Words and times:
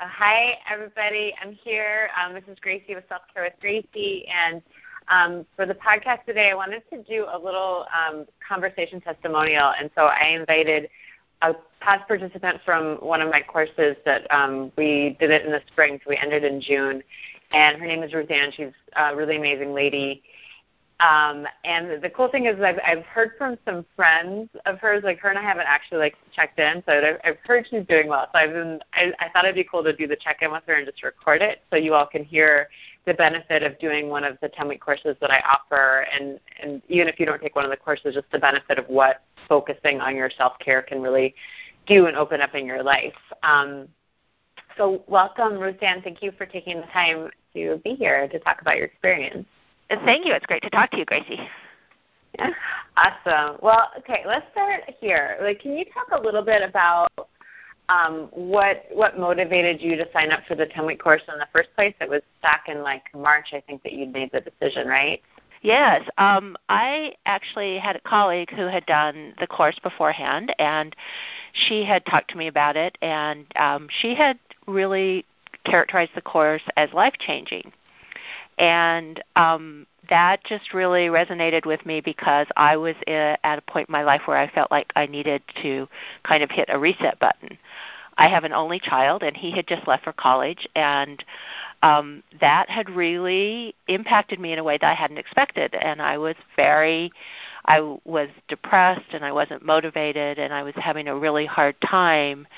Uh, 0.00 0.06
hi, 0.06 0.56
everybody. 0.70 1.34
I'm 1.42 1.50
here. 1.50 2.08
Um, 2.16 2.32
this 2.32 2.44
is 2.46 2.56
Gracie 2.60 2.94
with 2.94 3.02
Self 3.08 3.22
Care 3.34 3.42
with 3.42 3.54
Gracie, 3.60 4.28
and 4.28 4.62
um, 5.08 5.44
for 5.56 5.66
the 5.66 5.74
podcast 5.74 6.24
today, 6.24 6.50
I 6.52 6.54
wanted 6.54 6.84
to 6.92 7.02
do 7.02 7.26
a 7.28 7.36
little 7.36 7.84
um, 7.92 8.24
conversation 8.46 9.00
testimonial, 9.00 9.72
and 9.76 9.90
so 9.96 10.02
I 10.02 10.36
invited 10.38 10.88
a 11.42 11.52
past 11.80 12.06
participant 12.06 12.60
from 12.64 12.98
one 12.98 13.20
of 13.20 13.28
my 13.28 13.40
courses 13.40 13.96
that 14.04 14.32
um, 14.32 14.70
we 14.76 15.16
did 15.18 15.32
it 15.32 15.44
in 15.44 15.50
the 15.50 15.62
spring, 15.66 15.98
so 16.04 16.10
we 16.10 16.16
ended 16.16 16.44
in 16.44 16.60
June, 16.60 17.02
and 17.50 17.80
her 17.80 17.86
name 17.86 18.04
is 18.04 18.14
Ruth 18.14 18.30
Ann. 18.30 18.52
She's 18.52 18.70
a 18.94 19.16
really 19.16 19.36
amazing 19.36 19.74
lady, 19.74 20.22
um, 21.00 21.46
and 21.64 22.02
the 22.02 22.10
cool 22.10 22.28
thing 22.28 22.46
is 22.46 22.60
I've, 22.60 22.80
I've 22.84 23.04
heard 23.04 23.32
from 23.38 23.56
some 23.64 23.86
friends 23.94 24.50
of 24.66 24.80
hers, 24.80 25.04
like 25.04 25.20
her 25.20 25.28
and 25.28 25.38
I 25.38 25.42
haven't 25.42 25.66
actually 25.68 25.98
like 25.98 26.16
checked 26.34 26.58
in, 26.58 26.82
so 26.86 26.92
I've, 26.92 27.20
I've 27.22 27.38
heard 27.44 27.68
she's 27.70 27.86
doing 27.86 28.08
well. 28.08 28.26
So 28.32 28.38
I've 28.38 28.52
been, 28.52 28.80
I, 28.92 29.12
I 29.20 29.28
thought 29.28 29.44
it'd 29.44 29.54
be 29.54 29.62
cool 29.62 29.84
to 29.84 29.94
do 29.94 30.08
the 30.08 30.16
check-in 30.16 30.50
with 30.50 30.64
her 30.66 30.74
and 30.74 30.84
just 30.84 31.04
record 31.04 31.40
it, 31.40 31.62
so 31.70 31.76
you 31.76 31.94
all 31.94 32.06
can 32.06 32.24
hear 32.24 32.68
the 33.06 33.14
benefit 33.14 33.62
of 33.62 33.78
doing 33.78 34.08
one 34.08 34.24
of 34.24 34.38
the 34.42 34.48
10-week 34.48 34.80
courses 34.80 35.16
that 35.20 35.30
I 35.30 35.40
offer, 35.40 36.06
and 36.12 36.40
and 36.60 36.82
even 36.88 37.06
if 37.06 37.20
you 37.20 37.26
don't 37.26 37.40
take 37.40 37.54
one 37.54 37.64
of 37.64 37.70
the 37.70 37.76
courses, 37.76 38.14
just 38.14 38.30
the 38.32 38.38
benefit 38.40 38.80
of 38.80 38.86
what 38.88 39.22
focusing 39.48 40.00
on 40.00 40.16
your 40.16 40.30
self-care 40.36 40.82
can 40.82 41.00
really 41.00 41.34
do 41.86 42.06
and 42.06 42.16
open 42.16 42.40
up 42.40 42.56
in 42.56 42.66
your 42.66 42.82
life. 42.82 43.14
Um, 43.44 43.86
so 44.76 45.04
welcome, 45.06 45.58
Ruth 45.58 45.80
Ann. 45.80 46.02
Thank 46.02 46.22
you 46.22 46.32
for 46.32 46.44
taking 46.44 46.80
the 46.80 46.86
time 46.88 47.30
to 47.54 47.80
be 47.84 47.94
here 47.94 48.26
to 48.26 48.38
talk 48.40 48.60
about 48.60 48.76
your 48.76 48.86
experience. 48.86 49.46
Thank 49.90 50.26
you. 50.26 50.34
It's 50.34 50.46
great 50.46 50.62
to 50.62 50.70
talk 50.70 50.90
to 50.90 50.98
you, 50.98 51.04
Gracie. 51.04 51.48
Yeah. 52.38 52.50
Awesome. 52.96 53.58
Well, 53.62 53.90
okay, 53.98 54.22
let's 54.26 54.46
start 54.52 54.82
here. 55.00 55.38
Like, 55.40 55.60
can 55.60 55.76
you 55.76 55.84
talk 55.86 56.20
a 56.20 56.22
little 56.22 56.44
bit 56.44 56.62
about 56.62 57.08
um, 57.88 58.28
what 58.32 58.84
what 58.92 59.18
motivated 59.18 59.80
you 59.80 59.96
to 59.96 60.06
sign 60.12 60.30
up 60.30 60.40
for 60.46 60.54
the 60.54 60.66
10 60.66 60.84
week 60.84 61.02
course 61.02 61.22
in 61.32 61.38
the 61.38 61.48
first 61.52 61.70
place? 61.74 61.94
It 62.00 62.08
was 62.08 62.22
back 62.42 62.64
in 62.68 62.82
like 62.82 63.02
March, 63.14 63.48
I 63.52 63.60
think, 63.60 63.82
that 63.82 63.92
you'd 63.92 64.12
made 64.12 64.30
the 64.32 64.40
decision, 64.40 64.88
right? 64.88 65.22
Yes. 65.62 66.02
Um, 66.18 66.56
I 66.68 67.14
actually 67.26 67.78
had 67.78 67.96
a 67.96 68.00
colleague 68.00 68.50
who 68.50 68.66
had 68.66 68.86
done 68.86 69.34
the 69.40 69.46
course 69.46 69.78
beforehand, 69.82 70.54
and 70.58 70.94
she 71.52 71.82
had 71.82 72.04
talked 72.06 72.30
to 72.30 72.36
me 72.36 72.46
about 72.46 72.76
it, 72.76 72.96
and 73.02 73.46
um, 73.56 73.88
she 74.00 74.14
had 74.14 74.38
really 74.66 75.24
characterized 75.64 76.12
the 76.14 76.20
course 76.20 76.62
as 76.76 76.92
life 76.92 77.14
changing 77.18 77.72
and 78.58 79.22
um, 79.36 79.86
that 80.08 80.42
just 80.44 80.72
really 80.74 81.06
resonated 81.06 81.66
with 81.66 81.84
me 81.84 82.00
because 82.00 82.46
I 82.56 82.76
was 82.76 82.94
at 83.06 83.38
a 83.44 83.62
point 83.62 83.88
in 83.88 83.92
my 83.92 84.02
life 84.02 84.22
where 84.26 84.38
I 84.38 84.50
felt 84.50 84.70
like 84.70 84.92
I 84.96 85.06
needed 85.06 85.42
to 85.62 85.88
kind 86.24 86.42
of 86.42 86.50
hit 86.50 86.68
a 86.68 86.78
reset 86.78 87.18
button. 87.18 87.58
I 88.16 88.28
have 88.28 88.42
an 88.42 88.52
only 88.52 88.80
child, 88.80 89.22
and 89.22 89.36
he 89.36 89.52
had 89.52 89.68
just 89.68 89.86
left 89.86 90.02
for 90.02 90.12
college, 90.12 90.66
and 90.74 91.24
um, 91.82 92.24
that 92.40 92.68
had 92.68 92.90
really 92.90 93.76
impacted 93.86 94.40
me 94.40 94.52
in 94.52 94.58
a 94.58 94.64
way 94.64 94.76
that 94.76 94.90
I 94.90 94.94
hadn't 94.94 95.18
expected. 95.18 95.76
And 95.76 96.02
I 96.02 96.18
was 96.18 96.34
very, 96.56 97.12
I 97.66 97.96
was 98.04 98.28
depressed, 98.48 99.12
and 99.12 99.24
I 99.24 99.30
wasn't 99.30 99.64
motivated, 99.64 100.40
and 100.40 100.52
I 100.52 100.64
was 100.64 100.74
having 100.74 101.06
a 101.06 101.16
really 101.16 101.46
hard 101.46 101.80
time 101.80 102.48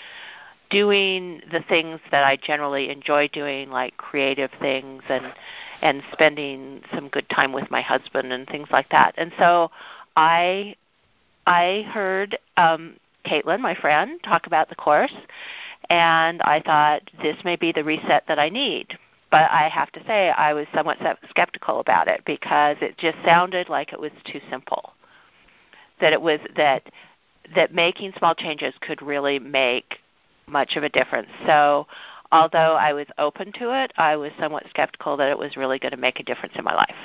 doing 0.70 1.42
the 1.50 1.62
things 1.68 2.00
that 2.10 2.24
I 2.24 2.36
generally 2.36 2.88
enjoy 2.88 3.28
doing, 3.28 3.70
like 3.70 3.96
creative 3.98 4.50
things 4.60 5.02
and 5.10 5.32
and 5.82 6.02
spending 6.12 6.82
some 6.94 7.08
good 7.08 7.28
time 7.30 7.52
with 7.52 7.70
my 7.70 7.80
husband 7.80 8.32
and 8.32 8.46
things 8.46 8.68
like 8.70 8.88
that. 8.90 9.14
And 9.16 9.32
so 9.38 9.70
I 10.16 10.76
I 11.46 11.84
heard 11.92 12.38
um, 12.56 12.96
Caitlin, 13.26 13.60
my 13.60 13.74
friend, 13.74 14.20
talk 14.22 14.46
about 14.46 14.68
the 14.68 14.74
course, 14.74 15.14
and 15.88 16.40
I 16.42 16.60
thought 16.60 17.02
this 17.22 17.36
may 17.44 17.56
be 17.56 17.72
the 17.72 17.84
reset 17.84 18.24
that 18.28 18.38
I 18.38 18.48
need. 18.48 18.98
But 19.30 19.50
I 19.50 19.68
have 19.68 19.92
to 19.92 20.04
say, 20.06 20.30
I 20.30 20.52
was 20.52 20.66
somewhat 20.74 20.98
skeptical 21.28 21.78
about 21.78 22.08
it 22.08 22.22
because 22.26 22.76
it 22.80 22.98
just 22.98 23.16
sounded 23.24 23.68
like 23.68 23.92
it 23.92 24.00
was 24.00 24.10
too 24.24 24.40
simple. 24.50 24.92
That 26.00 26.12
it 26.12 26.20
was 26.20 26.40
that 26.56 26.82
that 27.54 27.74
making 27.74 28.12
small 28.18 28.34
changes 28.34 28.74
could 28.80 29.02
really 29.02 29.38
make 29.38 29.98
much 30.46 30.76
of 30.76 30.82
a 30.82 30.88
difference. 30.88 31.28
So 31.46 31.86
although 32.32 32.76
I 32.76 32.92
was 32.92 33.06
open 33.18 33.52
to 33.52 33.82
it, 33.82 33.92
I 33.96 34.16
was 34.16 34.32
somewhat 34.38 34.64
skeptical 34.70 35.16
that 35.16 35.30
it 35.30 35.38
was 35.38 35.56
really 35.56 35.78
going 35.78 35.92
to 35.92 35.96
make 35.96 36.20
a 36.20 36.22
difference 36.22 36.54
in 36.56 36.64
my 36.64 36.74
life. 36.74 36.96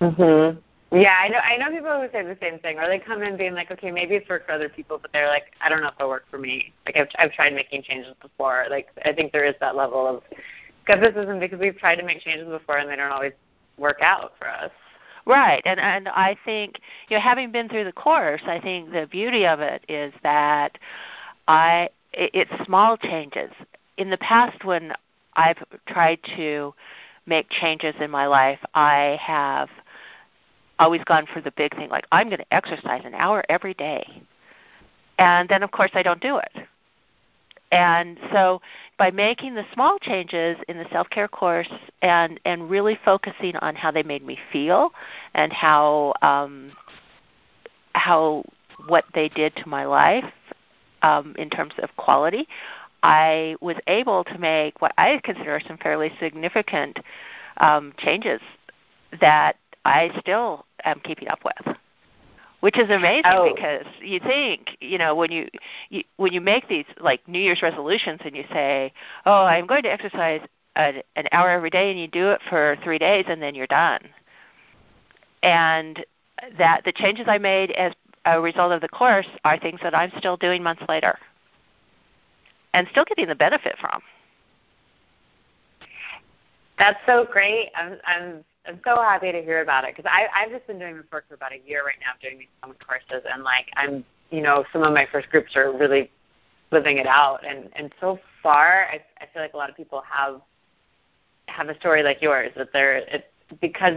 Mhm. 0.00 0.58
Yeah, 0.92 1.16
I 1.18 1.28
know. 1.28 1.38
I 1.38 1.56
know 1.56 1.70
people 1.70 2.00
who 2.00 2.08
say 2.12 2.22
the 2.22 2.38
same 2.40 2.60
thing, 2.60 2.78
or 2.78 2.86
they 2.86 3.00
come 3.00 3.22
in 3.22 3.36
being 3.36 3.54
like, 3.54 3.70
"Okay, 3.70 3.90
maybe 3.90 4.14
it's 4.14 4.28
worked 4.28 4.46
for 4.46 4.52
other 4.52 4.68
people," 4.68 4.98
but 4.98 5.12
they're 5.12 5.26
like, 5.26 5.52
"I 5.60 5.68
don't 5.68 5.80
know 5.80 5.88
if 5.88 5.94
it'll 5.98 6.08
work 6.08 6.26
for 6.30 6.38
me." 6.38 6.72
Like 6.86 6.96
I've 6.96 7.08
I've 7.18 7.32
tried 7.32 7.52
making 7.52 7.82
changes 7.82 8.14
before. 8.22 8.66
Like 8.70 8.88
I 9.04 9.12
think 9.12 9.32
there 9.32 9.44
is 9.44 9.54
that 9.60 9.74
level 9.74 10.06
of 10.06 10.22
skepticism 10.84 11.40
because 11.40 11.58
we've 11.58 11.76
tried 11.78 11.96
to 11.96 12.04
make 12.04 12.20
changes 12.20 12.46
before 12.46 12.78
and 12.78 12.88
they 12.88 12.96
don't 12.96 13.10
always 13.10 13.32
work 13.78 13.98
out 14.02 14.34
for 14.38 14.48
us. 14.48 14.70
Right, 15.26 15.62
and 15.64 15.80
and 15.80 16.08
I 16.08 16.36
think 16.44 16.80
you 17.08 17.16
know, 17.16 17.20
having 17.20 17.50
been 17.50 17.68
through 17.68 17.84
the 17.84 17.92
course, 17.92 18.42
I 18.46 18.60
think 18.60 18.92
the 18.92 19.06
beauty 19.06 19.46
of 19.46 19.60
it 19.60 19.84
is 19.88 20.12
that 20.22 20.78
I 21.48 21.88
it, 22.12 22.30
it's 22.34 22.66
small 22.66 22.96
changes 22.96 23.50
in 23.96 24.10
the 24.10 24.18
past 24.18 24.64
when 24.64 24.92
I've 25.34 25.62
tried 25.86 26.18
to 26.36 26.74
make 27.26 27.48
changes 27.50 27.94
in 28.00 28.10
my 28.10 28.26
life, 28.26 28.58
I 28.74 29.18
have 29.20 29.68
always 30.78 31.02
gone 31.04 31.26
for 31.32 31.40
the 31.40 31.52
big 31.52 31.74
thing 31.76 31.88
like 31.88 32.06
I'm 32.10 32.28
going 32.28 32.40
to 32.40 32.54
exercise 32.54 33.02
an 33.04 33.14
hour 33.14 33.44
every 33.48 33.74
day. 33.74 34.22
And 35.18 35.48
then 35.48 35.62
of 35.62 35.70
course 35.70 35.92
I 35.94 36.02
don't 36.02 36.20
do 36.20 36.38
it. 36.38 36.66
And 37.70 38.18
so 38.32 38.60
by 38.98 39.10
making 39.10 39.54
the 39.54 39.64
small 39.72 39.98
changes 39.98 40.56
in 40.68 40.76
the 40.78 40.86
self-care 40.92 41.28
course 41.28 41.70
and 42.02 42.38
and 42.44 42.70
really 42.70 42.98
focusing 43.04 43.56
on 43.56 43.74
how 43.74 43.90
they 43.90 44.02
made 44.02 44.24
me 44.24 44.38
feel 44.52 44.90
and 45.34 45.52
how 45.52 46.14
um 46.22 46.72
how 47.94 48.44
what 48.86 49.04
they 49.14 49.28
did 49.28 49.54
to 49.56 49.68
my 49.68 49.84
life 49.86 50.30
um, 51.02 51.34
in 51.38 51.50
terms 51.50 51.74
of 51.82 51.94
quality, 51.96 52.48
I 53.04 53.56
was 53.60 53.76
able 53.86 54.24
to 54.24 54.38
make 54.38 54.80
what 54.80 54.94
I 54.96 55.20
consider 55.22 55.60
some 55.68 55.76
fairly 55.76 56.10
significant 56.18 56.98
um, 57.58 57.92
changes 57.98 58.40
that 59.20 59.56
I 59.84 60.10
still 60.20 60.64
am 60.84 61.00
keeping 61.00 61.28
up 61.28 61.40
with, 61.44 61.76
which 62.60 62.78
is 62.78 62.88
amazing 62.88 63.24
oh. 63.26 63.52
because 63.54 63.84
you 64.00 64.20
think 64.20 64.78
you 64.80 64.96
know 64.96 65.14
when 65.14 65.30
you, 65.30 65.48
you 65.90 66.02
when 66.16 66.32
you 66.32 66.40
make 66.40 66.66
these 66.68 66.86
like 66.98 67.28
New 67.28 67.38
Year's 67.38 67.60
resolutions 67.60 68.22
and 68.24 68.34
you 68.34 68.44
say, 68.50 68.90
"Oh, 69.26 69.44
I'm 69.44 69.66
going 69.66 69.82
to 69.82 69.92
exercise 69.92 70.40
an, 70.74 71.02
an 71.14 71.28
hour 71.30 71.50
every 71.50 71.70
day," 71.70 71.90
and 71.90 72.00
you 72.00 72.08
do 72.08 72.30
it 72.30 72.40
for 72.48 72.78
three 72.82 72.98
days 72.98 73.26
and 73.28 73.42
then 73.42 73.54
you're 73.54 73.66
done, 73.66 74.00
and 75.42 76.02
that 76.56 76.84
the 76.86 76.92
changes 76.92 77.26
I 77.28 77.36
made 77.36 77.70
as 77.72 77.92
a 78.24 78.40
result 78.40 78.72
of 78.72 78.80
the 78.80 78.88
course 78.88 79.28
are 79.44 79.58
things 79.58 79.80
that 79.82 79.94
I'm 79.94 80.10
still 80.16 80.38
doing 80.38 80.62
months 80.62 80.84
later 80.88 81.18
and 82.74 82.86
still 82.90 83.04
getting 83.04 83.28
the 83.28 83.34
benefit 83.34 83.76
from. 83.80 84.02
That's 86.76 86.98
so 87.06 87.26
great. 87.30 87.70
I'm 87.74 87.96
I'm 88.04 88.44
I'm 88.66 88.80
so 88.84 88.96
happy 88.96 89.30
to 89.32 89.40
hear 89.42 89.62
about 89.62 89.84
it 89.84 89.94
because 89.96 90.10
I've 90.12 90.50
just 90.50 90.66
been 90.66 90.78
doing 90.78 90.96
this 90.96 91.06
work 91.10 91.26
for 91.28 91.34
about 91.34 91.52
a 91.52 91.60
year 91.66 91.84
right 91.84 91.96
now, 92.00 92.12
doing 92.20 92.38
these 92.38 92.48
summit 92.60 92.84
courses, 92.84 93.24
and 93.32 93.44
like 93.44 93.70
I'm 93.76 94.04
you 94.30 94.42
know 94.42 94.64
some 94.72 94.82
of 94.82 94.92
my 94.92 95.06
first 95.10 95.30
groups 95.30 95.56
are 95.56 95.72
really 95.72 96.10
living 96.72 96.98
it 96.98 97.06
out, 97.06 97.46
and 97.46 97.70
and 97.76 97.92
so 98.00 98.18
far 98.42 98.86
I 98.90 99.00
I 99.20 99.26
feel 99.32 99.40
like 99.40 99.54
a 99.54 99.56
lot 99.56 99.70
of 99.70 99.76
people 99.76 100.02
have 100.10 100.40
have 101.46 101.68
a 101.68 101.78
story 101.78 102.02
like 102.02 102.20
yours 102.20 102.50
that 102.56 102.72
they're 102.72 102.96
it's 102.96 103.24
because 103.60 103.94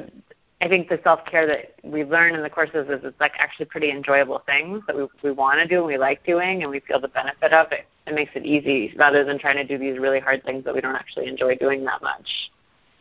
I 0.61 0.67
think 0.67 0.87
the 0.89 0.99
self 1.03 1.25
care 1.25 1.47
that 1.47 1.73
we 1.83 2.03
learn 2.03 2.35
in 2.35 2.43
the 2.43 2.49
courses 2.49 2.87
is 2.89 2.99
it's 3.03 3.19
like 3.19 3.33
actually 3.39 3.65
pretty 3.65 3.89
enjoyable 3.89 4.43
things 4.45 4.83
that 4.85 4.95
we 4.95 5.07
we 5.23 5.31
want 5.31 5.59
to 5.59 5.67
do 5.67 5.79
and 5.79 5.87
we 5.87 5.97
like 5.97 6.23
doing 6.27 6.61
and 6.61 6.69
we 6.69 6.79
feel 6.81 7.01
the 7.01 7.07
benefit 7.07 7.53
of 7.53 7.71
it. 7.71 7.87
It 8.07 8.15
makes 8.15 8.31
it 8.35 8.45
easy 8.45 8.93
rather 8.95 9.23
than 9.23 9.37
trying 9.37 9.57
to 9.57 9.63
do 9.65 9.77
these 9.77 9.99
really 9.99 10.19
hard 10.19 10.43
things 10.43 10.63
that 10.63 10.73
we 10.73 10.81
don't 10.81 10.95
actually 10.95 11.27
enjoy 11.27 11.55
doing 11.55 11.83
that 11.85 12.01
much. 12.01 12.51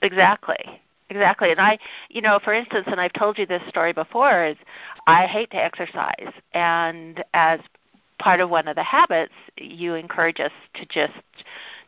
Exactly. 0.02 0.80
Exactly. 1.08 1.52
And 1.52 1.60
I, 1.60 1.78
you 2.08 2.20
know, 2.20 2.40
for 2.42 2.52
instance, 2.52 2.84
and 2.88 3.00
I've 3.00 3.12
told 3.12 3.38
you 3.38 3.46
this 3.46 3.62
story 3.68 3.92
before, 3.92 4.44
is 4.44 4.56
I 5.06 5.26
hate 5.26 5.50
to 5.52 5.56
exercise. 5.56 6.32
And 6.52 7.22
as 7.32 7.60
part 8.18 8.40
of 8.40 8.50
one 8.50 8.66
of 8.66 8.74
the 8.74 8.82
habits, 8.82 9.32
you 9.56 9.94
encourage 9.94 10.40
us 10.40 10.50
to 10.74 10.86
just 10.86 11.12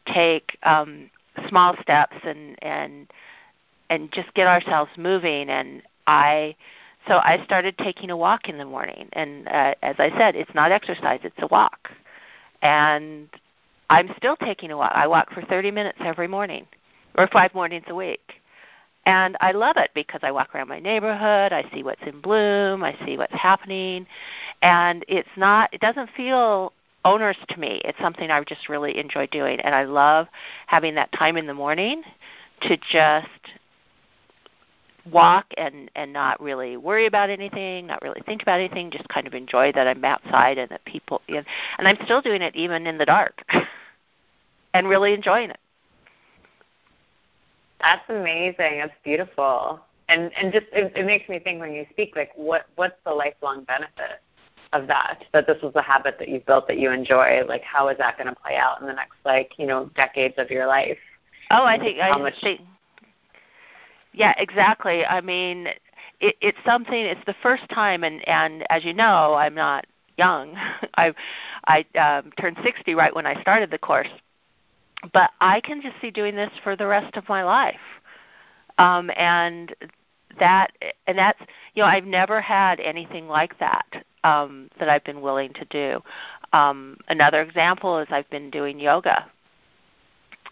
take 0.06 0.56
um, 0.62 1.10
small 1.48 1.74
steps 1.82 2.16
and, 2.22 2.56
and 2.62 3.08
and 3.90 4.12
just 4.12 4.32
get 4.34 4.46
ourselves 4.46 4.90
moving 4.96 5.48
and 5.48 5.82
i 6.06 6.54
so 7.06 7.14
i 7.18 7.42
started 7.44 7.76
taking 7.78 8.10
a 8.10 8.16
walk 8.16 8.48
in 8.48 8.58
the 8.58 8.64
morning 8.64 9.08
and 9.12 9.48
uh, 9.48 9.74
as 9.82 9.96
i 9.98 10.10
said 10.18 10.34
it's 10.34 10.54
not 10.54 10.70
exercise 10.72 11.20
it's 11.22 11.38
a 11.38 11.46
walk 11.48 11.90
and 12.62 13.28
i'm 13.90 14.10
still 14.16 14.36
taking 14.36 14.70
a 14.70 14.76
walk. 14.76 14.92
I 14.94 15.06
walk 15.06 15.32
for 15.32 15.42
30 15.42 15.70
minutes 15.70 15.98
every 16.00 16.28
morning 16.28 16.66
or 17.16 17.26
five 17.28 17.54
mornings 17.54 17.86
a 17.88 17.94
week. 17.94 18.34
And 19.06 19.36
i 19.40 19.52
love 19.52 19.76
it 19.76 19.90
because 19.94 20.20
i 20.22 20.30
walk 20.30 20.54
around 20.54 20.68
my 20.68 20.80
neighborhood. 20.80 21.52
I 21.52 21.68
see 21.72 21.82
what's 21.82 22.02
in 22.06 22.20
bloom. 22.20 22.84
I 22.84 22.96
see 23.04 23.16
what's 23.16 23.34
happening. 23.34 24.06
And 24.62 25.04
it's 25.08 25.28
not 25.36 25.72
it 25.72 25.80
doesn't 25.80 26.10
feel 26.16 26.72
onerous 27.04 27.38
to 27.48 27.58
me. 27.58 27.80
It's 27.84 27.98
something 27.98 28.30
I 28.30 28.42
just 28.44 28.68
really 28.68 28.98
enjoy 28.98 29.26
doing, 29.28 29.60
and 29.60 29.74
I 29.74 29.84
love 29.84 30.26
having 30.66 30.94
that 30.96 31.10
time 31.12 31.36
in 31.36 31.46
the 31.46 31.54
morning 31.54 32.02
to 32.62 32.76
just 32.76 33.28
walk 35.12 35.46
and 35.56 35.90
and 35.94 36.12
not 36.12 36.40
really 36.40 36.76
worry 36.76 37.06
about 37.06 37.30
anything, 37.30 37.86
not 37.86 38.02
really 38.02 38.20
think 38.26 38.42
about 38.42 38.60
anything, 38.60 38.90
just 38.90 39.08
kind 39.08 39.26
of 39.26 39.34
enjoy 39.34 39.72
that 39.72 39.86
I'm 39.86 40.04
outside 40.04 40.58
and 40.58 40.70
that 40.70 40.84
people 40.84 41.20
and, 41.28 41.44
and 41.78 41.88
I'm 41.88 41.98
still 42.04 42.20
doing 42.20 42.42
it 42.42 42.54
even 42.56 42.86
in 42.86 42.98
the 42.98 43.06
dark. 43.06 43.44
and 44.74 44.88
really 44.88 45.12
enjoying 45.12 45.50
it. 45.50 45.58
That's 47.80 48.08
amazing. 48.08 48.78
That's 48.78 48.92
beautiful. 49.04 49.80
And 50.08 50.30
and 50.36 50.52
just 50.52 50.66
it, 50.72 50.92
it 50.96 51.06
makes 51.06 51.28
me 51.28 51.38
think 51.38 51.60
when 51.60 51.72
you 51.72 51.86
speak 51.90 52.16
like 52.16 52.30
what 52.34 52.66
what's 52.76 52.96
the 53.04 53.12
lifelong 53.12 53.64
benefit 53.64 54.22
of 54.72 54.86
that 54.86 55.24
that 55.32 55.46
this 55.46 55.60
was 55.62 55.72
a 55.76 55.82
habit 55.82 56.16
that 56.18 56.28
you've 56.28 56.44
built 56.46 56.66
that 56.68 56.78
you 56.78 56.90
enjoy 56.90 57.42
like 57.46 57.62
how 57.62 57.88
is 57.88 57.96
that 57.98 58.18
going 58.18 58.28
to 58.28 58.34
play 58.40 58.56
out 58.56 58.80
in 58.80 58.86
the 58.86 58.92
next 58.92 59.16
like 59.24 59.52
you 59.58 59.66
know 59.66 59.90
decades 59.96 60.34
of 60.36 60.50
your 60.50 60.66
life 60.66 60.98
oh 61.50 61.64
i 61.64 61.78
think 61.78 61.98
how 61.98 62.12
i 62.12 62.18
much 62.18 62.34
think 62.42 62.60
yeah 64.12 64.34
exactly. 64.38 65.04
I 65.04 65.20
mean 65.20 65.68
it, 66.20 66.36
it's 66.40 66.58
something 66.64 66.98
it's 66.98 67.24
the 67.26 67.34
first 67.42 67.68
time 67.68 68.04
and 68.04 68.26
and 68.28 68.64
as 68.70 68.84
you 68.84 68.94
know 68.94 69.34
i'm 69.34 69.54
not 69.54 69.86
young. 70.16 70.54
I 70.96 71.14
i 71.66 71.84
um 71.98 72.32
turned 72.40 72.58
60 72.62 72.94
right 72.94 73.14
when 73.14 73.26
i 73.26 73.40
started 73.40 73.70
the 73.70 73.78
course. 73.78 74.08
But 75.12 75.30
i 75.40 75.60
can 75.60 75.80
just 75.80 76.00
see 76.00 76.10
doing 76.10 76.34
this 76.36 76.50
for 76.62 76.76
the 76.76 76.86
rest 76.86 77.16
of 77.16 77.28
my 77.28 77.42
life. 77.42 77.76
Um 78.78 79.10
and 79.16 79.74
that 80.38 80.72
and 81.06 81.18
that's 81.18 81.40
you 81.74 81.82
know 81.82 81.88
i've 81.88 82.04
never 82.04 82.40
had 82.40 82.78
anything 82.78 83.26
like 83.26 83.58
that 83.58 84.04
um, 84.24 84.68
that 84.78 84.88
I've 84.88 85.04
been 85.04 85.20
willing 85.20 85.52
to 85.54 85.64
do. 85.66 86.02
Um, 86.52 86.96
another 87.08 87.42
example 87.42 87.98
is 87.98 88.08
I've 88.10 88.28
been 88.30 88.50
doing 88.50 88.80
yoga, 88.80 89.26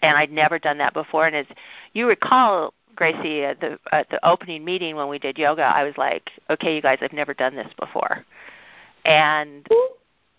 and 0.02 0.16
I'd 0.16 0.30
never 0.32 0.58
done 0.58 0.78
that 0.78 0.94
before. 0.94 1.26
And 1.26 1.36
as 1.36 1.46
you 1.92 2.06
recall, 2.08 2.74
Gracie, 2.96 3.44
at 3.44 3.60
the 3.60 3.78
at 3.92 4.08
the 4.10 4.26
opening 4.28 4.64
meeting 4.64 4.96
when 4.96 5.08
we 5.08 5.18
did 5.18 5.38
yoga, 5.38 5.62
I 5.62 5.84
was 5.84 5.94
like, 5.96 6.30
"Okay, 6.50 6.74
you 6.74 6.82
guys, 6.82 6.98
I've 7.00 7.12
never 7.12 7.34
done 7.34 7.54
this 7.54 7.72
before," 7.78 8.24
and 9.04 9.66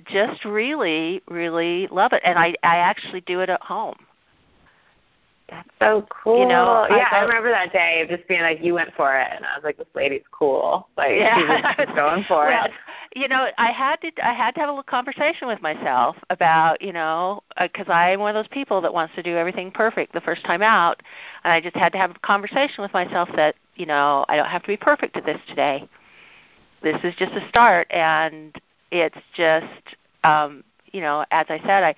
just 0.06 0.44
really, 0.46 1.22
really 1.28 1.88
love 1.88 2.14
it. 2.14 2.22
And 2.26 2.38
I 2.38 2.56
I 2.64 2.78
actually 2.78 3.22
do 3.22 3.40
it 3.42 3.50
at 3.50 3.62
home. 3.62 3.96
That's 5.50 5.70
so 5.80 6.06
cool. 6.10 6.42
You 6.42 6.48
know, 6.48 6.86
yeah, 6.90 7.08
I, 7.10 7.20
I 7.20 7.22
remember 7.22 7.50
that 7.50 7.72
day 7.72 8.02
of 8.02 8.10
just 8.10 8.28
being 8.28 8.42
like, 8.42 8.62
you 8.62 8.74
went 8.74 8.94
for 8.96 9.18
it, 9.18 9.30
and 9.34 9.46
I 9.46 9.56
was 9.56 9.64
like, 9.64 9.78
this 9.78 9.88
lady's 9.96 10.24
cool. 10.32 10.90
Like 10.98 11.16
yeah. 11.16 11.74
she 11.76 11.86
was 11.86 11.96
going 11.96 12.26
for 12.28 12.46
well, 12.48 12.66
it. 12.66 12.72
You 13.18 13.28
know, 13.28 13.48
I 13.58 13.72
had 13.72 14.00
to 14.02 14.12
I 14.24 14.32
had 14.32 14.54
to 14.54 14.60
have 14.60 14.70
a 14.70 14.72
little 14.72 14.84
conversation 14.84 15.48
with 15.48 15.60
myself 15.60 16.16
about 16.30 16.84
you 16.84 16.94
know 16.94 17.42
because 17.60 17.88
uh, 17.90 17.94
I'm 17.94 18.20
one 18.20 18.36
of 18.36 18.36
those 18.36 18.54
people 18.54 18.80
that 18.82 18.94
wants 18.94 19.16
to 19.16 19.24
do 19.24 19.36
everything 19.36 19.72
perfect 19.72 20.14
the 20.14 20.22
first 20.22 20.46
time 20.46 20.62
out, 20.62 21.02
and 21.44 21.52
I 21.52 21.60
just 21.60 21.76
had 21.76 21.92
to 21.94 21.98
have 21.98 22.12
a 22.12 22.20
conversation 22.20 22.84
with 22.84 22.94
myself 22.94 23.28
that 23.36 23.56
you 23.76 23.88
know 23.88 24.24
I 24.30 24.36
don't 24.36 24.46
have 24.46 24.62
to 24.62 24.68
be 24.68 24.78
perfect 24.78 25.18
at 25.18 25.26
this 25.26 25.42
today. 25.48 25.90
This 26.84 27.04
is 27.04 27.16
just 27.16 27.34
a 27.34 27.50
start, 27.50 27.88
and 27.90 28.56
it's 28.92 29.18
just 29.34 29.66
um, 30.24 30.64
you 30.92 31.02
know, 31.02 31.26
as 31.32 31.48
I 31.50 31.58
said, 31.62 31.84
I 31.84 31.96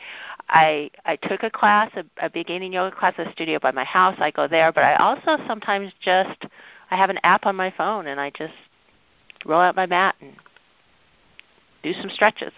I 0.48 0.90
I 1.04 1.18
took 1.18 1.44
a 1.44 1.50
class, 1.50 1.92
a, 1.98 2.06
a 2.26 2.30
beginning 2.30 2.72
yoga 2.72 2.96
class 2.96 3.16
at 3.18 3.28
a 3.28 3.32
studio 3.34 3.60
by 3.60 3.72
my 3.72 3.84
house. 3.84 4.16
I 4.20 4.32
go 4.32 4.48
there, 4.48 4.72
but 4.72 4.86
I 4.86 4.96
also 4.96 5.36
sometimes 5.48 5.92
just 6.00 6.46
I 6.92 6.96
have 6.96 7.10
an 7.10 7.20
app 7.24 7.46
on 7.46 7.58
my 7.58 7.74
phone 7.78 8.08
and 8.08 8.22
I 8.22 8.30
just 8.30 8.54
roll 9.46 9.60
out 9.60 9.76
my 9.76 9.86
mat 9.86 10.16
and 10.22 10.34
do 11.84 11.94
some 11.94 12.10
stretches. 12.10 12.52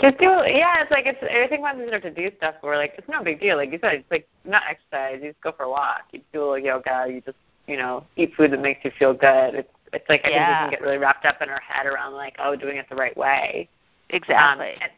Just 0.00 0.18
do 0.18 0.24
yeah, 0.24 0.80
it's 0.82 0.90
like 0.90 1.06
it's 1.06 1.18
I 1.22 1.26
everything 1.26 1.60
when 1.60 1.78
we 1.78 1.86
start 1.88 2.02
to 2.02 2.10
do 2.10 2.30
stuff 2.36 2.54
where 2.60 2.76
like 2.76 2.94
it's 2.96 3.08
no 3.08 3.22
big 3.22 3.40
deal. 3.40 3.56
Like 3.56 3.72
you 3.72 3.78
said, 3.82 3.94
it's 3.94 4.10
like 4.10 4.28
not 4.44 4.62
exercise, 4.68 5.20
you 5.22 5.30
just 5.30 5.40
go 5.42 5.52
for 5.52 5.64
a 5.64 5.70
walk, 5.70 6.02
you 6.12 6.20
do 6.32 6.40
a 6.40 6.42
little 6.42 6.58
yoga, 6.58 7.06
you 7.08 7.20
just, 7.20 7.36
you 7.66 7.76
know, 7.76 8.04
eat 8.16 8.32
food 8.34 8.52
that 8.52 8.60
makes 8.60 8.84
you 8.84 8.92
feel 8.98 9.12
good. 9.12 9.54
It's 9.54 9.68
it's 9.92 10.08
like 10.08 10.24
I 10.24 10.30
yeah. 10.30 10.36
think 10.36 10.70
we 10.70 10.76
can 10.76 10.82
get 10.82 10.86
really 10.86 10.98
wrapped 10.98 11.26
up 11.26 11.42
in 11.42 11.48
our 11.48 11.60
head 11.60 11.86
around 11.86 12.14
like, 12.14 12.36
oh, 12.38 12.56
doing 12.56 12.76
it 12.76 12.86
the 12.88 12.96
right 12.96 13.16
way. 13.16 13.68
Exactly. 14.10 14.72
Um, 14.72 14.78
and, 14.82 14.90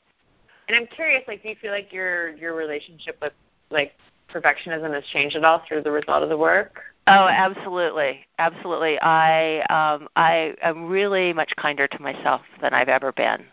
and 0.69 0.77
I'm 0.77 0.87
curious, 0.87 1.23
like, 1.27 1.43
do 1.43 1.49
you 1.49 1.57
feel 1.61 1.73
like 1.73 1.93
your 1.93 2.31
your 2.37 2.55
relationship 2.55 3.19
with 3.21 3.33
like 3.71 3.95
perfectionism 4.33 4.93
has 4.95 5.05
changed 5.13 5.37
at 5.37 5.45
all 5.45 5.63
through 5.67 5.83
the 5.83 5.91
result 5.91 6.23
of 6.23 6.29
the 6.29 6.37
work? 6.37 6.81
Oh, 7.11 7.27
absolutely, 7.27 8.21
absolutely. 8.39 8.97
I 9.01 9.63
um, 9.63 10.09
I 10.15 10.55
am 10.63 10.87
really 10.87 11.33
much 11.33 11.53
kinder 11.57 11.89
to 11.89 12.01
myself 12.01 12.43
than 12.63 12.73
I've 12.73 12.89
ever 12.89 13.11
been, 13.11 13.45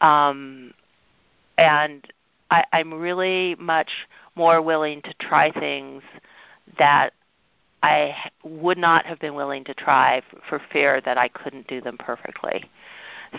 um, 0.00 0.74
and 1.58 2.04
I, 2.50 2.64
I'm 2.72 2.92
really 2.92 3.54
much 3.60 3.90
more 4.34 4.60
willing 4.60 5.00
to 5.02 5.14
try 5.20 5.52
things 5.52 6.02
that 6.76 7.10
I 7.84 8.16
would 8.42 8.78
not 8.78 9.06
have 9.06 9.20
been 9.20 9.36
willing 9.36 9.62
to 9.64 9.74
try 9.74 10.20
for 10.48 10.60
fear 10.72 11.00
that 11.02 11.16
I 11.16 11.28
couldn't 11.28 11.68
do 11.68 11.80
them 11.80 11.96
perfectly. 11.98 12.68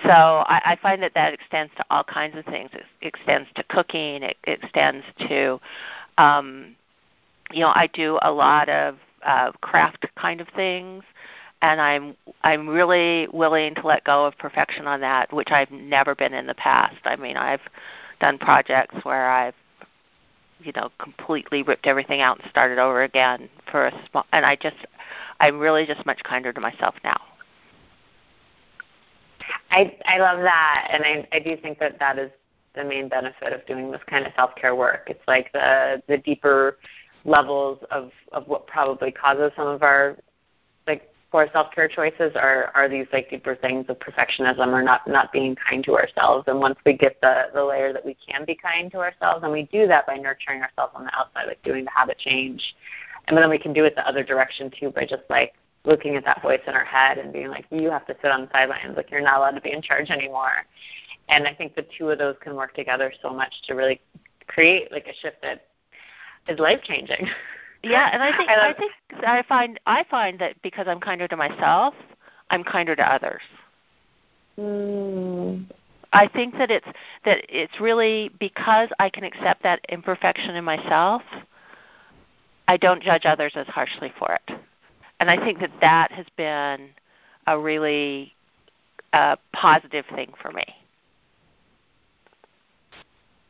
So 0.04 0.10
I, 0.10 0.62
I 0.66 0.78
find 0.82 1.04
that 1.04 1.14
that 1.16 1.34
extends 1.34 1.74
to 1.76 1.86
all 1.90 2.06
kinds 2.06 2.38
of 2.38 2.46
things. 2.46 2.70
It 2.74 2.84
extends 3.02 3.50
to 3.56 3.64
cooking. 3.64 4.24
It, 4.24 4.38
it 4.46 4.64
extends 4.64 5.06
to, 5.28 5.60
um, 6.18 6.76
you 7.52 7.60
know, 7.60 7.74
I 7.76 7.90
do 7.94 8.20
a 8.22 8.32
lot 8.32 8.70
of 8.70 8.96
uh, 9.26 9.52
craft 9.62 10.06
kind 10.18 10.42
of 10.42 10.48
things, 10.50 11.04
and 11.62 11.80
I'm 11.80 12.16
I'm 12.44 12.68
really 12.68 13.28
willing 13.32 13.76
to 13.76 13.88
let 13.88 14.04
go 14.04 14.26
of 14.26 14.38
perfection 14.38 14.88
on 14.88 15.02
that, 15.02 15.32
which 15.34 15.50
I've 15.52 15.72
never 15.72 16.16
been 16.16 16.34
in 16.34 16.48
the 16.48 16.56
past. 16.56 16.98
I 17.06 17.16
mean, 17.16 17.38
I've 17.38 17.62
done 18.20 18.38
projects 18.38 18.96
where 19.04 19.30
I've 19.30 19.56
you 20.60 20.72
know 20.76 20.90
completely 21.00 21.64
ripped 21.64 21.88
everything 21.88 22.22
out 22.22 22.40
and 22.40 22.50
started 22.50 22.80
over 22.80 23.04
again 23.04 23.50
for 23.70 23.88
a 23.88 23.92
small 24.10 24.26
and 24.32 24.46
I 24.46 24.56
just 24.56 24.78
I'm 25.40 25.60
really 25.60 25.86
just 25.86 26.06
much 26.06 26.24
kinder 26.24 26.54
to 26.54 26.62
myself 26.62 26.96
now. 27.04 27.20
I 29.72 29.98
I 30.06 30.20
love 30.20 30.40
that, 30.42 30.88
and 30.92 31.04
I 31.04 31.28
I 31.32 31.40
do 31.40 31.58
think 31.58 31.80
that 31.80 32.00
that 32.00 32.18
is 32.18 32.32
the 32.76 32.84
main 32.84 33.08
benefit 33.08 33.54
of 33.54 33.66
doing 33.66 33.92
this 33.92 34.02
kind 34.08 34.26
of 34.26 34.34
self 34.36 34.56
care 34.56 34.76
work. 34.76 35.08
It's 35.08 35.28
like 35.28 35.52
the 35.54 36.02
the 36.08 36.18
deeper 36.18 36.78
levels 37.26 37.80
of 37.92 38.12
of 38.32 38.48
what 38.48 38.68
probably 38.68 39.12
causes 39.12 39.52
some 39.56 39.68
of 39.68 39.84
our 39.84 40.18
like 40.88 41.10
poor 41.32 41.48
self 41.52 41.72
care 41.74 41.88
choices 41.88 42.32
are 42.36 42.72
are 42.76 42.90
these 42.90 43.08
like 43.14 43.30
deeper 43.30 43.56
things 43.56 43.86
of 43.90 43.98
perfectionism 44.00 44.68
or 44.68 44.84
not 44.84 45.08
not 45.08 45.32
being 45.32 45.56
kind 45.56 45.84
to 45.84 45.96
ourselves. 45.96 46.46
And 46.48 46.60
once 46.60 46.78
we 46.86 46.94
get 46.94 47.20
the 47.22 47.46
the 47.54 47.64
layer 47.64 47.94
that 47.94 48.06
we 48.06 48.16
can 48.16 48.46
be 48.46 48.56
kind 48.56 48.92
to 48.92 49.00
ourselves, 49.00 49.44
and 49.44 49.52
we 49.52 49.64
do 49.72 49.88
that 49.88 50.06
by 50.06 50.16
nurturing 50.16 50.62
ourselves 50.62 50.94
on 50.96 51.06
the 51.06 51.18
outside, 51.18 51.48
like 51.48 51.64
doing 51.64 51.86
the 51.86 51.92
habit 51.92 52.18
change, 52.18 52.76
and 53.28 53.38
then 53.38 53.50
we 53.50 53.58
can 53.58 53.74
do 53.74 53.86
it 53.86 53.96
the 53.96 54.08
other 54.08 54.24
direction 54.24 54.72
too 54.80 54.90
by 54.92 55.06
just 55.06 55.24
like 55.30 55.54
looking 55.86 56.16
at 56.16 56.24
that 56.26 56.42
voice 56.42 56.62
in 56.68 56.74
our 56.74 56.86
head 56.86 57.18
and 57.18 57.34
being 57.34 57.50
like, 57.50 57.66
you 57.70 57.90
have 57.90 58.06
to 58.08 58.16
sit 58.22 58.32
on 58.32 58.42
the 58.42 58.50
sidelines, 58.54 58.96
like 58.96 59.12
you're 59.12 59.22
not 59.22 59.38
allowed 59.38 59.52
to 59.52 59.62
be 59.62 59.74
in 59.74 59.82
charge 59.82 60.10
anymore. 60.10 60.66
And 61.30 61.48
I 61.48 61.54
think 61.54 61.76
the 61.76 61.86
two 61.98 62.10
of 62.10 62.20
those 62.20 62.36
can 62.42 62.56
work 62.56 62.74
together 62.74 63.12
so 63.22 63.30
much 63.32 63.54
to 63.68 63.74
really 63.74 64.00
create 64.48 64.92
like 64.92 65.08
a 65.08 65.14
shift 65.14 65.42
that 65.42 65.68
is 66.48 66.60
life 66.60 66.82
changing. 66.84 67.28
Yeah, 67.84 68.10
and 68.12 68.22
I 68.22 68.32
think 68.38 68.50
I, 68.50 68.70
I 68.70 68.74
think 68.74 68.92
I 69.26 69.44
find 69.44 69.80
I 69.86 70.04
find 70.10 70.40
that 70.40 70.62
because 70.62 70.88
I'm 70.88 71.00
kinder 71.00 71.28
to 71.28 71.38
myself, 71.38 71.94
I'm 72.50 72.64
kinder 72.64 72.96
to 72.96 73.04
others. 73.04 73.42
Mm. 74.58 75.66
I 76.12 76.28
think 76.28 76.58
that 76.58 76.70
it's 76.70 76.88
that 77.26 77.46
it's 77.50 77.80
really 77.80 78.30
because 78.40 78.90
I 79.00 79.10
can 79.10 79.24
accept 79.24 79.64
that 79.64 79.80
imperfection 79.90 80.56
in 80.56 80.64
myself. 80.64 81.24
I 82.68 82.78
don't 82.78 83.04
judge 83.04 83.26
others 83.26 83.54
as 83.56 83.68
harshly 83.68 84.14
for 84.18 84.34
it 84.34 84.58
and 85.24 85.32
I 85.32 85.38
think 85.42 85.62
that 85.62 85.72
that 85.80 86.12
has 86.12 86.26
been 86.36 86.90
a 87.48 87.58
really 87.58 88.34
uh, 89.14 89.38
positive 89.54 90.04
thing 90.14 90.34
for 90.42 90.52
me. 90.52 90.66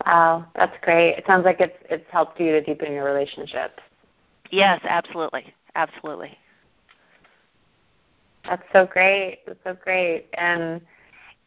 Wow, 0.06 0.46
that's 0.56 0.76
great. 0.82 1.18
It 1.18 1.26
sounds 1.26 1.46
like 1.46 1.62
it's 1.62 1.78
it's 1.90 2.06
helped 2.12 2.40
you 2.40 2.52
to 2.52 2.62
deepen 2.62 2.92
your 2.92 3.06
relationships. 3.06 3.80
Yes, 4.52 4.82
absolutely, 4.84 5.54
absolutely. 5.76 6.38
That's 8.46 8.64
so 8.74 8.86
great. 8.86 9.40
That's 9.46 9.60
so 9.64 9.78
great. 9.82 10.28
And 10.34 10.82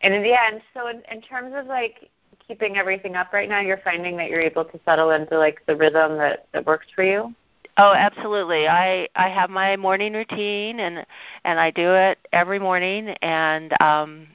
and 0.01 0.27
yeah, 0.27 0.49
and 0.51 0.63
so 0.75 0.89
in, 0.89 1.03
in 1.11 1.21
terms 1.21 1.53
of 1.55 1.67
like 1.67 2.11
keeping 2.47 2.77
everything 2.77 3.17
up 3.17 3.33
right 3.33 3.49
now, 3.49 3.61
you're 3.61 3.81
finding 3.85 4.17
that 4.17 4.31
you're 4.31 4.41
able 4.41 4.65
to 4.65 4.81
settle 4.85 5.11
into 5.11 5.37
like 5.39 5.65
the 5.67 5.77
rhythm 5.77 6.17
that 6.19 6.47
that 6.53 6.65
works 6.67 6.87
for 6.95 7.05
you. 7.05 7.35
Oh, 7.79 7.93
absolutely. 7.93 8.69
I 8.69 9.09
I 9.17 9.29
have 9.29 9.51
my 9.51 9.77
morning 9.77 10.15
routine 10.15 10.81
and 10.81 11.05
and 11.45 11.61
I 11.61 11.71
do 11.71 11.93
it 11.93 12.19
every 12.33 12.59
morning 12.59 13.11
and 13.21 13.75
um 13.83 14.29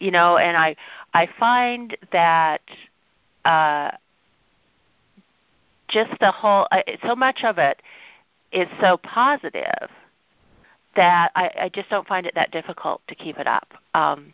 you 0.00 0.10
know, 0.10 0.36
and 0.36 0.56
I 0.56 0.76
I 1.14 1.28
find 1.38 1.96
that 2.12 2.60
uh 3.48 3.90
just 5.88 6.10
the 6.20 6.30
whole 6.30 6.66
uh, 6.70 6.82
so 7.06 7.16
much 7.16 7.40
of 7.44 7.58
it 7.58 7.80
is 8.52 8.68
so 8.80 8.98
positive 8.98 9.90
that 10.96 11.30
I, 11.34 11.50
I 11.62 11.70
just 11.72 11.88
don't 11.90 12.06
find 12.06 12.26
it 12.26 12.34
that 12.34 12.50
difficult 12.50 13.00
to 13.08 13.14
keep 13.14 13.38
it 13.38 13.46
up. 13.46 13.68
Um, 13.94 14.32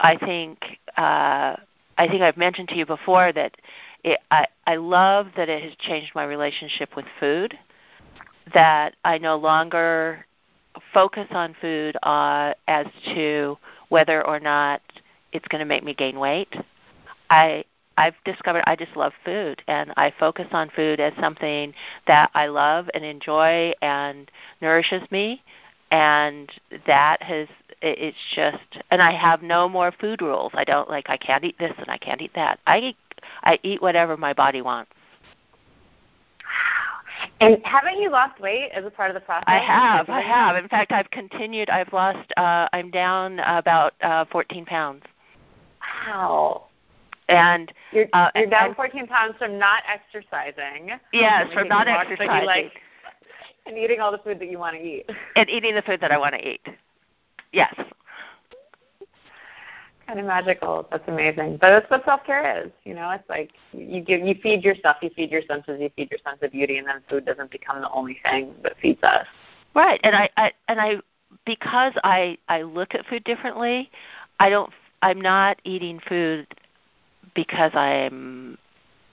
I 0.00 0.16
think 0.16 0.58
uh, 0.96 1.56
I 1.98 2.08
think 2.08 2.22
I've 2.22 2.36
mentioned 2.36 2.68
to 2.68 2.76
you 2.76 2.86
before 2.86 3.32
that 3.32 3.56
it, 4.04 4.20
I 4.30 4.46
I 4.66 4.76
love 4.76 5.28
that 5.36 5.48
it 5.48 5.62
has 5.62 5.72
changed 5.78 6.12
my 6.14 6.24
relationship 6.24 6.94
with 6.96 7.06
food. 7.18 7.58
That 8.54 8.94
I 9.04 9.18
no 9.18 9.36
longer 9.36 10.24
focus 10.94 11.26
on 11.32 11.54
food 11.60 11.96
uh, 12.02 12.54
as 12.66 12.86
to 13.14 13.58
whether 13.88 14.26
or 14.26 14.40
not 14.40 14.80
it's 15.32 15.46
going 15.48 15.60
to 15.60 15.66
make 15.66 15.84
me 15.84 15.94
gain 15.94 16.18
weight. 16.18 16.54
I 17.28 17.64
I've 17.98 18.14
discovered 18.24 18.62
I 18.66 18.76
just 18.76 18.96
love 18.96 19.12
food 19.24 19.60
and 19.66 19.92
I 19.96 20.12
focus 20.20 20.46
on 20.52 20.70
food 20.70 21.00
as 21.00 21.12
something 21.20 21.74
that 22.06 22.30
I 22.32 22.46
love 22.46 22.88
and 22.94 23.04
enjoy 23.04 23.72
and 23.82 24.30
nourishes 24.60 25.02
me 25.10 25.42
and 25.90 26.48
that 26.86 27.20
has 27.22 27.48
it's 27.82 28.16
just 28.36 28.78
and 28.92 29.02
I 29.02 29.10
have 29.12 29.42
no 29.42 29.68
more 29.68 29.92
food 30.00 30.22
rules. 30.22 30.52
I 30.54 30.62
don't 30.62 30.88
like 30.88 31.10
I 31.10 31.16
can't 31.16 31.42
eat 31.42 31.58
this 31.58 31.72
and 31.76 31.88
I 31.90 31.98
can't 31.98 32.22
eat 32.22 32.32
that. 32.36 32.60
I 32.68 32.78
eat 32.78 32.96
I 33.42 33.58
eat 33.64 33.82
whatever 33.82 34.16
my 34.16 34.32
body 34.32 34.62
wants. 34.62 34.92
And 37.40 37.58
haven't 37.64 38.00
you 38.00 38.10
lost 38.10 38.40
weight 38.40 38.70
as 38.72 38.84
a 38.84 38.90
part 38.90 39.10
of 39.10 39.14
the 39.14 39.20
process? 39.20 39.44
I 39.48 39.58
have. 39.58 40.08
I 40.08 40.20
have. 40.20 40.54
In 40.54 40.68
fact, 40.68 40.92
I've 40.92 41.10
continued. 41.10 41.68
I've 41.68 41.92
lost. 41.92 42.32
Uh, 42.36 42.68
I'm 42.72 42.92
down 42.92 43.40
about 43.40 43.94
uh, 44.02 44.24
14 44.30 44.64
pounds. 44.64 45.02
Wow. 46.06 46.67
And 47.28 47.72
you're, 47.92 48.06
uh, 48.12 48.30
you're 48.34 48.46
down 48.46 48.68
and, 48.68 48.76
14 48.76 49.06
pounds 49.06 49.34
from 49.38 49.58
not 49.58 49.82
exercising. 49.86 50.98
Yes, 51.12 51.52
from 51.52 51.68
not 51.68 51.86
exercising. 51.86 52.46
Like, 52.46 52.72
and 53.66 53.76
eating 53.76 54.00
all 54.00 54.10
the 54.10 54.18
food 54.18 54.38
that 54.40 54.50
you 54.50 54.58
want 54.58 54.76
to 54.76 54.82
eat. 54.82 55.10
And 55.36 55.48
eating 55.50 55.74
the 55.74 55.82
food 55.82 56.00
that 56.00 56.10
I 56.10 56.18
want 56.18 56.34
to 56.34 56.48
eat. 56.48 56.66
Yes. 57.52 57.74
Kind 60.06 60.20
of 60.20 60.26
magical. 60.26 60.88
That's 60.90 61.06
amazing. 61.06 61.58
But 61.60 61.68
that's 61.70 61.90
what 61.90 62.04
self 62.06 62.24
care 62.24 62.64
is. 62.64 62.72
You 62.84 62.94
know, 62.94 63.10
it's 63.10 63.28
like 63.28 63.50
you 63.72 64.00
give, 64.00 64.22
you 64.22 64.34
feed 64.42 64.64
yourself, 64.64 64.96
you 65.02 65.10
feed 65.14 65.30
your 65.30 65.42
senses, 65.42 65.78
you 65.80 65.90
feed 65.96 66.10
your 66.10 66.18
sense 66.24 66.38
of 66.40 66.50
beauty, 66.52 66.78
and 66.78 66.86
then 66.86 67.02
food 67.10 67.26
doesn't 67.26 67.50
become 67.50 67.82
the 67.82 67.90
only 67.90 68.18
thing 68.24 68.54
that 68.62 68.78
feeds 68.80 69.02
us. 69.02 69.26
Right. 69.74 70.00
And 70.02 70.16
I, 70.16 70.30
I 70.38 70.52
and 70.68 70.80
I 70.80 70.96
because 71.44 71.92
I 72.04 72.38
I 72.48 72.62
look 72.62 72.94
at 72.94 73.04
food 73.04 73.22
differently. 73.24 73.90
I 74.40 74.48
don't. 74.48 74.72
I'm 75.02 75.20
not 75.20 75.60
eating 75.64 76.00
food 76.08 76.46
because 77.38 77.70
I'm. 77.74 78.58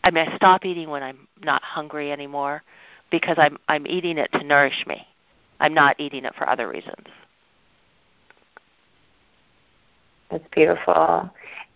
I 0.04 0.10
mean, 0.10 0.28
I 0.28 0.36
stop 0.36 0.66
eating 0.66 0.90
when 0.90 1.04
I'm 1.04 1.28
not 1.44 1.62
hungry 1.62 2.12
anymore 2.12 2.64
because 3.12 3.36
I'm 3.38 3.58
I'm 3.68 3.86
eating 3.86 4.18
it 4.18 4.32
to 4.32 4.44
nourish 4.44 4.84
me. 4.88 5.06
I'm 5.60 5.76
not 5.76 6.00
eating 6.00 6.26
it 6.26 6.34
for 6.36 6.50
other 6.50 6.68
reasons. 6.68 7.06
That's 10.32 10.44
beautiful, 10.52 11.30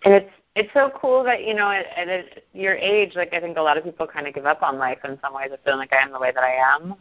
and 0.03 0.13
it's 0.15 0.31
it's 0.55 0.73
so 0.73 0.91
cool 0.99 1.23
that 1.23 1.45
you 1.45 1.53
know 1.53 1.69
at, 1.69 1.85
at 1.95 2.43
your 2.53 2.73
age, 2.73 3.11
like 3.15 3.31
I 3.31 3.39
think 3.39 3.57
a 3.57 3.61
lot 3.61 3.77
of 3.77 3.83
people 3.83 4.07
kind 4.07 4.25
of 4.25 4.33
give 4.33 4.47
up 4.47 4.63
on 4.63 4.79
life 4.79 4.97
in 5.03 5.19
some 5.21 5.35
ways 5.35 5.51
of 5.53 5.59
feeling 5.63 5.77
like 5.77 5.93
I 5.93 6.01
am 6.01 6.11
the 6.11 6.19
way 6.19 6.31
that 6.33 6.43
I 6.43 6.55
am. 6.55 6.95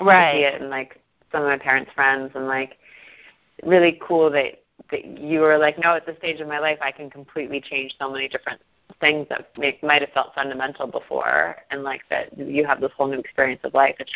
Right. 0.00 0.30
I 0.30 0.32
see 0.32 0.44
it 0.44 0.62
in 0.62 0.70
like 0.70 1.02
some 1.32 1.42
of 1.42 1.48
my 1.48 1.58
parents' 1.58 1.92
friends, 1.94 2.30
and 2.34 2.46
like 2.46 2.78
really 3.62 4.00
cool 4.08 4.30
that 4.30 4.62
that 4.90 5.04
you 5.04 5.40
were 5.40 5.58
like, 5.58 5.78
no, 5.78 5.96
at 5.96 6.06
this 6.06 6.16
stage 6.16 6.40
of 6.40 6.48
my 6.48 6.60
life, 6.60 6.78
I 6.80 6.92
can 6.92 7.10
completely 7.10 7.60
change 7.60 7.94
so 7.98 8.10
many 8.10 8.28
different 8.28 8.62
things 9.00 9.26
that 9.28 9.48
make, 9.58 9.82
might 9.82 10.00
have 10.02 10.10
felt 10.12 10.34
fundamental 10.34 10.86
before, 10.86 11.56
and 11.70 11.82
like 11.82 12.02
that 12.10 12.36
you 12.36 12.64
have 12.64 12.80
this 12.80 12.92
whole 12.96 13.08
new 13.08 13.18
experience 13.18 13.60
of 13.64 13.74
life. 13.74 13.96
It's 13.98 14.12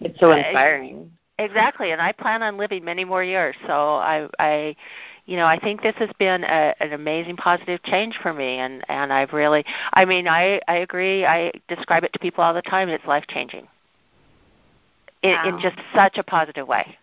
it's 0.00 0.18
so 0.20 0.32
inspiring. 0.32 1.10
Exactly, 1.38 1.92
and 1.92 2.02
I 2.02 2.12
plan 2.12 2.42
on 2.42 2.58
living 2.58 2.84
many 2.84 3.04
more 3.04 3.24
years. 3.24 3.56
So 3.66 3.72
I, 3.72 4.28
I, 4.38 4.76
you 5.24 5.36
know, 5.36 5.46
I 5.46 5.58
think 5.58 5.80
this 5.80 5.94
has 5.96 6.10
been 6.18 6.44
a, 6.44 6.74
an 6.80 6.92
amazing 6.92 7.36
positive 7.36 7.82
change 7.82 8.18
for 8.20 8.34
me, 8.34 8.58
and 8.58 8.84
and 8.88 9.10
I've 9.12 9.32
really, 9.32 9.64
I 9.94 10.04
mean, 10.04 10.28
I 10.28 10.60
I 10.68 10.76
agree. 10.76 11.24
I 11.24 11.50
describe 11.66 12.04
it 12.04 12.12
to 12.12 12.18
people 12.18 12.44
all 12.44 12.52
the 12.52 12.62
time. 12.62 12.90
It's 12.90 13.04
life 13.06 13.24
changing. 13.28 13.66
In, 15.22 15.32
wow. 15.32 15.48
in 15.48 15.60
just 15.60 15.76
such 15.94 16.18
a 16.18 16.22
positive 16.22 16.66
way. 16.66 16.96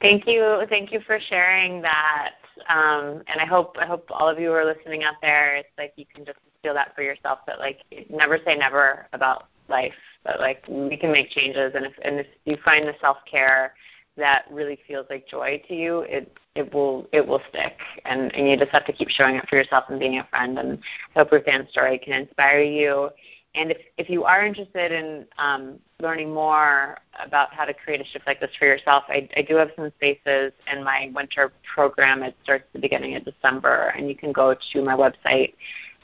Thank 0.00 0.26
you, 0.26 0.62
thank 0.68 0.92
you 0.92 1.00
for 1.00 1.18
sharing 1.28 1.82
that. 1.82 2.32
Um, 2.68 3.22
and 3.26 3.40
I 3.40 3.46
hope 3.46 3.76
I 3.80 3.86
hope 3.86 4.06
all 4.10 4.28
of 4.28 4.38
you 4.38 4.48
who 4.48 4.52
are 4.54 4.64
listening 4.64 5.02
out 5.02 5.16
there, 5.22 5.56
it's 5.56 5.68
like 5.78 5.92
you 5.96 6.04
can 6.14 6.24
just 6.24 6.38
feel 6.62 6.74
that 6.74 6.94
for 6.94 7.02
yourself. 7.02 7.40
That 7.46 7.58
like 7.58 7.80
never 8.10 8.38
say 8.44 8.56
never 8.56 9.06
about 9.12 9.48
life, 9.68 9.94
but 10.24 10.40
like 10.40 10.64
we 10.68 10.96
can 10.96 11.12
make 11.12 11.30
changes. 11.30 11.72
And 11.74 11.86
if 11.86 11.92
and 12.02 12.20
if 12.20 12.26
you 12.44 12.56
find 12.64 12.86
the 12.86 12.94
self 13.00 13.18
care 13.30 13.74
that 14.16 14.44
really 14.50 14.78
feels 14.86 15.06
like 15.08 15.26
joy 15.28 15.62
to 15.68 15.74
you, 15.74 16.00
it 16.00 16.36
it 16.54 16.72
will 16.72 17.06
it 17.12 17.26
will 17.26 17.40
stick. 17.48 17.76
And 18.04 18.34
and 18.34 18.48
you 18.48 18.56
just 18.56 18.72
have 18.72 18.86
to 18.86 18.92
keep 18.92 19.08
showing 19.08 19.36
up 19.36 19.48
for 19.48 19.56
yourself 19.56 19.84
and 19.88 20.00
being 20.00 20.18
a 20.18 20.26
friend. 20.28 20.58
And 20.58 20.78
I 21.14 21.20
hope 21.20 21.30
Ruthanne's 21.30 21.70
story 21.70 21.98
can 21.98 22.12
inspire 22.12 22.60
you 22.60 23.10
and 23.54 23.72
if, 23.72 23.78
if 23.98 24.08
you 24.08 24.24
are 24.24 24.44
interested 24.44 24.92
in 24.92 25.26
um, 25.38 25.80
learning 26.00 26.32
more 26.32 26.98
about 27.24 27.52
how 27.52 27.64
to 27.64 27.74
create 27.74 28.00
a 28.00 28.04
shift 28.04 28.26
like 28.26 28.38
this 28.38 28.50
for 28.56 28.64
yourself, 28.64 29.04
I, 29.08 29.28
I 29.36 29.42
do 29.42 29.56
have 29.56 29.70
some 29.74 29.92
spaces 29.96 30.52
in 30.72 30.84
my 30.84 31.10
winter 31.14 31.52
program. 31.74 32.22
It 32.22 32.36
starts 32.44 32.64
the 32.72 32.78
beginning 32.78 33.16
of 33.16 33.24
December, 33.24 33.92
and 33.96 34.08
you 34.08 34.14
can 34.14 34.30
go 34.30 34.54
to 34.72 34.82
my 34.82 34.94
website, 34.94 35.54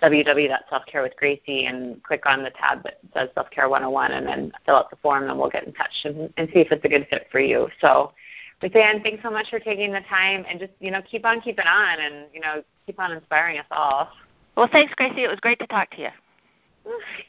www.selfcarewithgracie, 0.02 1.68
and 1.68 2.02
click 2.02 2.26
on 2.26 2.42
the 2.42 2.50
tab 2.50 2.82
that 2.82 2.98
says 3.14 3.28
Self 3.34 3.48
Care 3.50 3.68
101, 3.68 4.10
and 4.10 4.26
then 4.26 4.52
fill 4.64 4.74
out 4.74 4.90
the 4.90 4.96
form, 4.96 5.30
and 5.30 5.38
we'll 5.38 5.50
get 5.50 5.66
in 5.66 5.72
touch 5.72 5.94
and, 6.04 6.32
and 6.36 6.48
see 6.52 6.60
if 6.60 6.72
it's 6.72 6.84
a 6.84 6.88
good 6.88 7.06
fit 7.10 7.28
for 7.30 7.38
you. 7.38 7.68
So, 7.80 8.12
Ruthanne, 8.60 9.04
thanks 9.04 9.22
so 9.22 9.30
much 9.30 9.50
for 9.50 9.60
taking 9.60 9.92
the 9.92 10.00
time, 10.08 10.44
and 10.50 10.58
just 10.58 10.72
you 10.80 10.90
know 10.90 11.00
keep 11.08 11.24
on 11.24 11.40
keeping 11.40 11.66
on, 11.66 12.00
and 12.00 12.26
you 12.34 12.40
know 12.40 12.64
keep 12.86 12.98
on 12.98 13.12
inspiring 13.12 13.58
us 13.58 13.66
all. 13.70 14.08
Well, 14.56 14.68
thanks, 14.72 14.92
Gracie. 14.96 15.22
It 15.22 15.28
was 15.28 15.38
great 15.38 15.60
to 15.60 15.66
talk 15.68 15.90
to 15.92 16.02
you. 16.02 16.08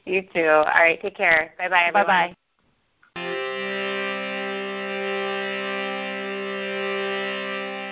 You 0.05 0.21
too. 0.21 0.47
All 0.47 0.63
right. 0.63 1.01
Take 1.01 1.15
care. 1.15 1.53
Bye 1.57 1.69
bye. 1.69 1.91
Bye 1.91 2.03
bye. 2.03 2.35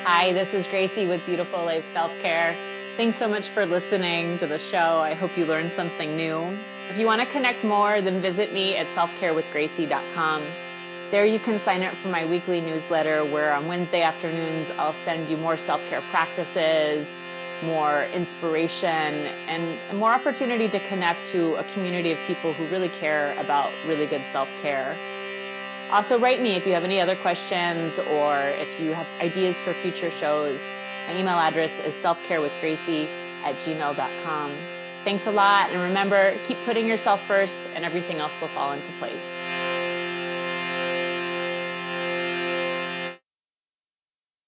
Hi, 0.05 0.33
this 0.33 0.53
is 0.53 0.67
Gracie 0.67 1.07
with 1.07 1.25
Beautiful 1.25 1.65
Life 1.65 1.91
Self 1.91 2.11
Care. 2.21 2.55
Thanks 2.95 3.17
so 3.17 3.27
much 3.27 3.49
for 3.49 3.65
listening 3.65 4.37
to 4.37 4.47
the 4.47 4.59
show. 4.59 4.99
I 4.99 5.13
hope 5.13 5.37
you 5.37 5.45
learned 5.45 5.71
something 5.73 6.15
new. 6.15 6.57
If 6.89 6.97
you 6.97 7.07
want 7.07 7.21
to 7.21 7.27
connect 7.27 7.63
more, 7.63 8.01
then 8.01 8.21
visit 8.21 8.53
me 8.53 8.75
at 8.75 8.87
selfcarewithgracie.com. 8.89 10.43
There 11.11 11.25
you 11.25 11.39
can 11.39 11.59
sign 11.59 11.83
up 11.83 11.95
for 11.95 12.07
my 12.07 12.25
weekly 12.25 12.61
newsletter 12.61 13.25
where 13.25 13.53
on 13.53 13.67
Wednesday 13.67 14.01
afternoons 14.01 14.71
I'll 14.71 14.93
send 14.93 15.29
you 15.29 15.37
more 15.37 15.57
self 15.57 15.81
care 15.89 16.01
practices 16.11 17.21
more 17.61 18.09
inspiration 18.13 19.29
and 19.47 19.81
more 19.93 20.13
opportunity 20.13 20.69
to 20.69 20.79
connect 20.79 21.27
to 21.29 21.55
a 21.55 21.63
community 21.63 22.11
of 22.11 22.21
people 22.23 22.53
who 22.53 22.67
really 22.67 22.89
care 22.89 23.33
about 23.37 23.79
really 23.83 24.07
good 24.07 24.27
self 24.29 24.55
care. 24.55 25.03
Also, 25.89 26.19
write 26.19 26.41
me 26.41 26.55
if 26.55 26.65
you 26.65 26.73
have 26.73 26.83
any 26.83 26.99
other 26.99 27.15
questions 27.15 27.99
or 27.99 28.49
if 28.57 28.79
you 28.79 28.93
have 28.93 29.13
ideas 29.21 29.61
for 29.61 29.73
future 29.75 30.11
shows. 30.11 30.77
My 31.07 31.15
email 31.15 31.39
address 31.39 31.79
is 31.79 31.95
selfcarewithgracie 31.95 33.13
at 33.43 33.59
gmail.com. 33.59 34.67
Thanks 35.03 35.27
a 35.27 35.31
lot, 35.31 35.71
and 35.71 35.79
remember, 35.81 36.39
keep 36.39 36.63
putting 36.63 36.87
yourself 36.87 37.27
first, 37.27 37.67
and 37.73 37.85
everything 37.85 38.19
else 38.19 38.41
will 38.41 38.49
fall 38.49 38.71
into 38.73 38.91
place. 38.93 39.51